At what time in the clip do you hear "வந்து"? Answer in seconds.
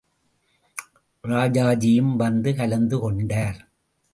2.15-2.55